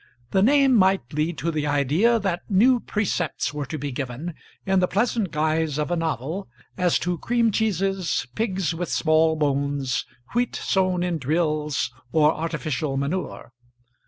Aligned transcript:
The 0.31 0.41
name 0.41 0.73
might 0.73 1.13
lead 1.13 1.37
to 1.37 1.51
the 1.51 1.67
idea 1.67 2.17
that 2.17 2.41
new 2.49 2.79
precepts 2.79 3.53
were 3.53 3.67
to 3.67 3.77
be 3.77 3.91
given, 3.91 4.33
in 4.65 4.79
the 4.79 4.87
pleasant 4.87 5.29
guise 5.29 5.77
of 5.77 5.91
a 5.91 5.95
novel, 5.95 6.47
as 6.75 6.97
to 7.05 7.19
cream 7.19 7.51
cheeses, 7.51 8.25
pigs 8.33 8.73
with 8.73 8.89
small 8.89 9.35
bones, 9.35 10.03
wheat 10.33 10.55
sown 10.55 11.03
in 11.03 11.19
drills, 11.19 11.91
or 12.11 12.33
artificial 12.33 12.97
manure. 12.97 13.51